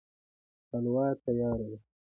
حلوا 0.69 1.07
تياره 1.23 1.65
ده 1.71 1.77